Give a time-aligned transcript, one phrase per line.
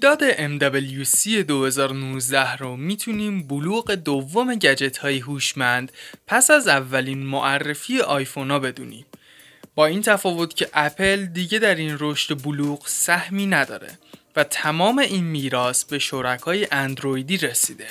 [0.00, 5.92] رویداد MWC 2019 رو می‌تونیم بلوغ دوم گجت های هوشمند
[6.26, 9.06] پس از اولین معرفی آیفونا بدونیم.
[9.74, 13.98] با این تفاوت که اپل دیگه در این رشد بلوغ سهمی نداره
[14.36, 17.86] و تمام این میراث به شرکای اندرویدی رسیده.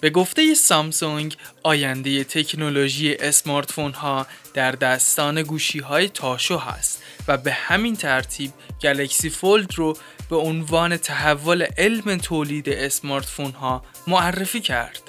[0.00, 7.52] به گفته سامسونگ آینده تکنولوژی اسمارت ها در دستان گوشی های تاشو هست و به
[7.52, 9.96] همین ترتیب Galaxy Fold رو
[10.30, 15.00] به عنوان تحول علم تولید smart ها معرفی کرد.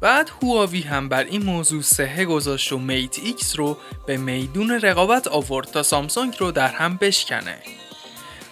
[0.00, 5.28] بعد هواوی هم بر این موضوع صحه گذاشت و Mate X رو به میدون رقابت
[5.28, 7.58] آورد تا سامسونگ رو در هم بشکنه.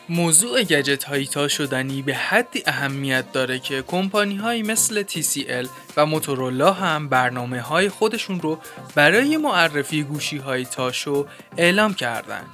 [0.09, 6.07] موضوع گجت هایی تا شدنی به حدی اهمیت داره که کمپانی های مثل TCL و
[6.07, 8.59] موتورولا هم برنامه های خودشون رو
[8.95, 12.45] برای معرفی گوشی های تاشو اعلام کردن.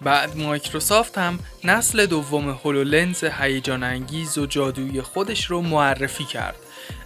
[0.00, 6.56] بعد مایکروسافت هم نسل دوم HoloLens هیجان انگیز و جادویی خودش رو معرفی کرد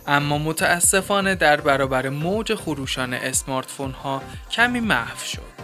[0.07, 5.60] اما متاسفانه در برابر موج خروشان smartphone ها کمی محو شد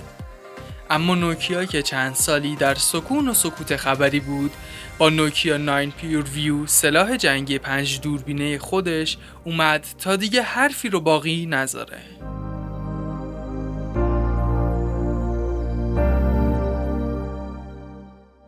[0.91, 4.53] اما نوکیا که چند سالی در سکون و سکوت خبری بود
[4.99, 11.47] با نوکیا 9 PureView سلاح جنگی پنج دوربینه خودش اومد تا دیگه حرفی رو باقی
[11.47, 12.03] نذاره.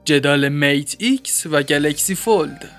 [0.04, 2.77] جدال Mate X و Galaxy Fold.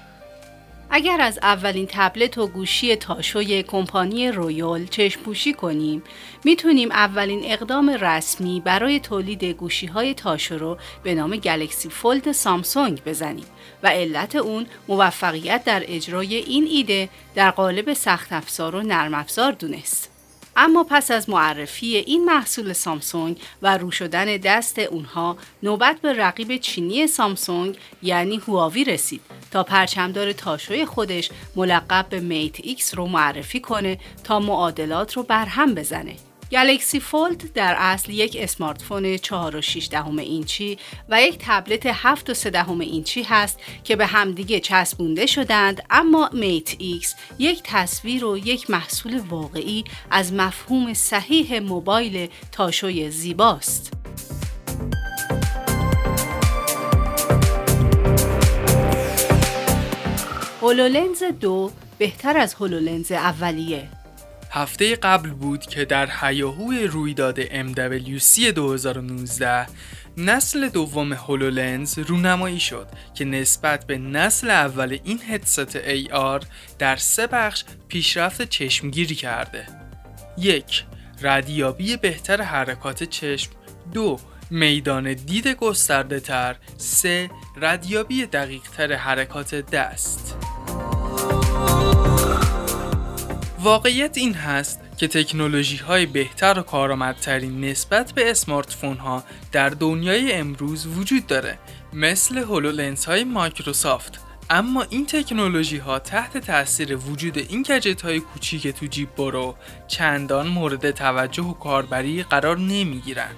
[0.91, 6.03] اگر از اولین تبلت و گوشی تاشوی کمپانی Royole چشم پوشی کنیم
[6.43, 13.03] می‌تونیم اولین اقدام رسمی برای تولید گوشی های تاشو رو به نام Galaxy Fold سامسونگ
[13.03, 13.45] بزنیم
[13.83, 19.51] و علت عدم موفقیت در اجرای این ایده در قالب سخت افزار و نرم افزار
[19.51, 20.18] دونست.
[20.61, 26.57] اما پس از معرفی این محصول سامسونگ و رو شدن دست اونها نوبت به رقیب
[26.57, 29.21] چینی سامسونگ یعنی هواوی رسید
[29.51, 35.75] تا پرچمدار تاشوی خودش ملقب به Mate X رو معرفی کنه تا معادلات رو برهم
[35.75, 36.15] بزنه.
[36.51, 40.77] Galaxy Fold در اصل یک smartphone 4 و 6 دهم اینچی
[41.09, 46.29] و یک تبلت 7 و 3 دهم اینچی هست که به همدیگه چسبونده شدند اما
[46.33, 53.93] Mate X یک تصویر و یک محصول واقعی از مفهوم صحیح موبایل تاشوی زیباست.
[60.61, 63.98] HoloLens دو بهتر از HoloLens اولیه
[64.51, 69.67] هفته قبل بود که در حیاهوی رویداد MWC 2019
[70.17, 76.45] نسل دوم هولولنز رونمایی شد که نسبت به نسل اول این هدست AR
[76.79, 79.67] در سه بخش پیشرفت چشمگیری کرده.
[80.37, 80.83] یک
[81.21, 83.51] ردیابی بهتر حرکات چشم.
[83.93, 87.29] دو میدان دید گسترده تر سه
[87.61, 90.48] ردیابی دقیق تر حرکات دست.
[93.63, 100.33] واقعیت این هست که تکنولوژی های بهتر و کارآمدترین نسبت به اسمارت ها در دنیای
[100.33, 101.57] امروز وجود داره
[101.93, 104.19] مثل هولولنس های مایکروسافت
[104.49, 109.55] اما این تکنولوژی ها تحت تاثیر وجود این گجت های کوچیک تو جیب برو
[109.87, 113.35] چندان مورد توجه و کاربری قرار نمی گیرن.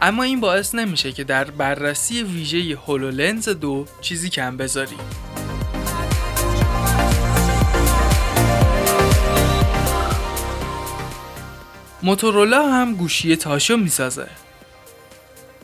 [0.00, 5.27] اما این باعث نمیشه که در بررسی ویژه هولولنز دو چیزی کم بذاریم.
[12.02, 14.28] موتورولا هم گوشی تاشو می‌سازه.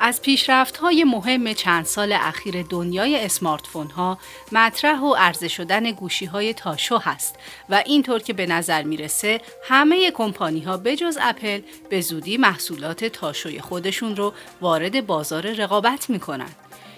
[0.01, 4.19] از پیشرفت های مهم چند سال اخیر دنیای اسمارت ها
[4.53, 7.37] مطرح و عرضه شدن گوشی های تاشو هست
[7.71, 13.61] و اینطور که به نظر می‌رسه همه کمپانی ها بجز اپل به زودی محصولات تاشوی
[13.61, 16.57] خودشون رو وارد بازار رقابت می‌کنند.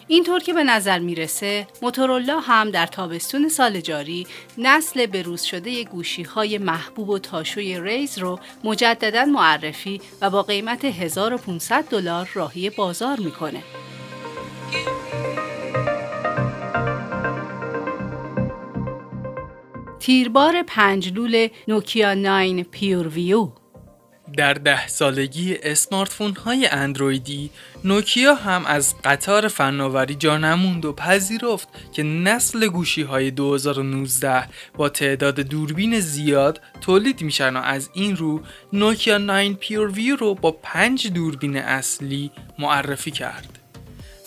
[0.09, 4.27] اینطور که به نظر می‌رسه موتورولا هم در تابستون سال جاری
[4.59, 10.85] نسل بروز شده گوشی های محبوب و تاشوی Razr رو مجددا معرفی و با قیمت
[10.85, 13.63] 1500 دلار راهی بازار می‌کنه.
[20.01, 23.49] تیربار پنج‌لول نوکیا 9 PureView
[24.33, 27.51] در ده سالگی smartphone های اندرویدی
[27.85, 34.89] نوکیا هم از قطار فناوری جا نموند و پذیرفت که نسل گوشی های 2019 با
[34.89, 38.41] تعداد دوربین زیاد تولید میشن و از این رو
[38.73, 43.59] نوکیا 9 پیور ویو رو با پنج دوربین اصلی معرفی کرد.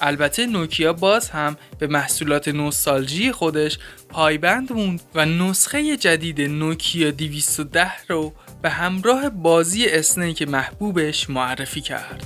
[0.01, 3.79] البته نوکیا باز هم به محصولات نوستالژی خودش
[4.09, 12.23] پایبند موند و نسخه جدید نوکیا 210 رو به همراه بازی اسنیک محبوبش معرفی کرد.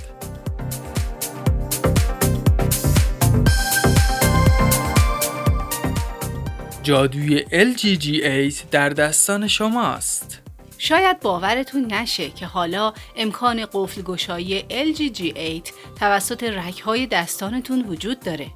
[6.84, 10.43] جادوی LG G8 در دستان شماست.
[10.84, 18.48] شاید باورتون نشه که حالا امکان قفل گشایی LG G8 توسط رگهای دستانتون وجود داره.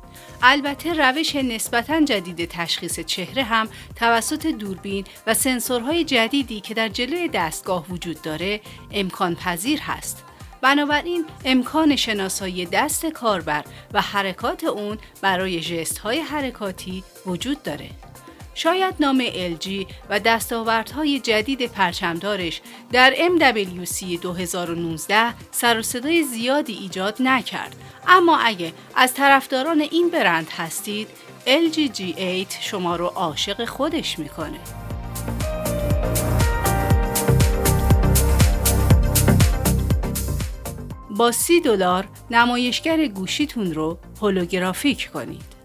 [0.44, 7.30] البته روش نسبتا جدید تشخیص چهره هم توسط دوربین و سنسورهای جدیدی که در جلوی
[7.30, 10.24] دستگاه وجود داره امکان پذیر هست.
[10.62, 13.64] بنابراین امکان شناسایی دست کاربر
[13.94, 17.90] و حرکات اون برای جست های حرکاتی وجود داره.
[18.58, 22.62] شاید نام LG و دستاوردهای جدید پرچمدارش
[22.92, 27.76] در MWC 2019 سر و صدای زیادی ایجاد نکرد.
[28.08, 31.08] اما اگه از طرفداران این برند هستید
[31.46, 34.60] LG G8 شما رو عاشق خودش می‌کنه.
[41.10, 45.57] با سی دلار نمایشگر گوشیتون رو هولوگرافیک کنید.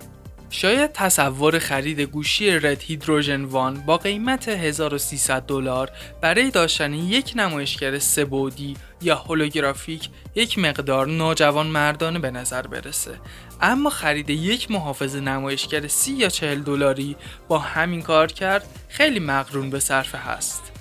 [0.54, 5.90] شاید تصور خرید گوشی رد هیدروژن وان با قیمت 1300 دلار
[6.20, 13.14] برای داشتن یک نمایشگر سبودی یا هولوگرافیک یک مقدار ناجوان مردانه به نظر برسه.
[13.60, 17.16] اما خرید یک محافظ نمایشگر 30 یا 40 دلاری
[17.48, 20.71] با همین کار کرد خیلی مقرون به صرفه هست.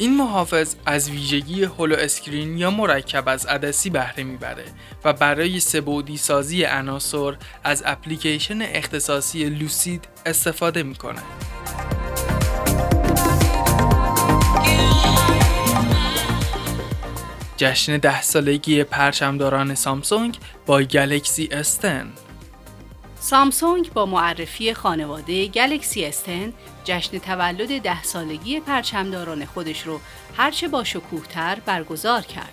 [0.00, 4.64] این محافظ از ویژگی holo screen یا مرکب از عدسی بهره می‌بره
[5.04, 11.22] و برای سه بعدی سازی عناصر از اپلیکیشن اختصاصی Lucid استفاده می‌کنه.
[17.56, 22.12] جشن ده سالگی پرچمداران سامسونگ با Galaxy S10
[23.20, 26.52] سامسونگ با معرفی خانواده Galaxy S10
[26.84, 30.00] جشن تولد ده سالگی پرچمداران خودش رو
[30.36, 32.52] هرچه با شکوهتر برگزار کرد.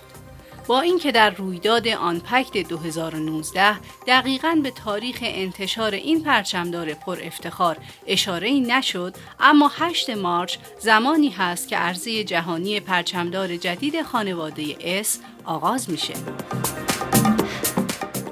[0.66, 3.76] با اینکه در رویداد آنپکت 2019
[4.06, 7.76] دقیقا به تاریخ انتشار این پرچمدار پر افتخار
[8.06, 15.90] اشاره نشد اما 8 مارچ زمانی هست که عرضه جهانی پرچمدار جدید خانواده اس آغاز
[15.90, 16.14] میشه.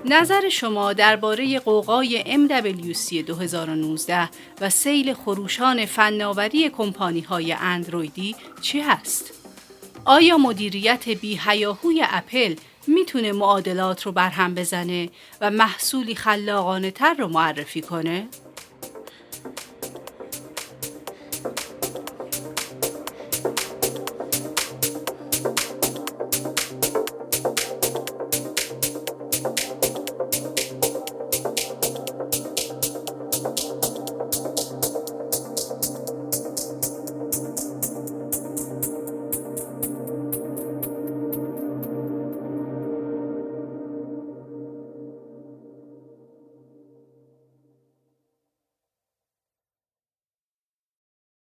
[0.06, 4.28] نظر شما درباره قوقای MWC 2019
[4.60, 9.32] و سیل خروشان فناوری کمپانی های اندرویدی چی هست؟
[10.04, 12.54] آیا مدیریت بی هیاهوی اپل
[12.86, 15.08] می‌تونه معادلات رو برهم بزنه
[15.40, 18.28] و محصولی خلاقانه تر رو معرفی کنه؟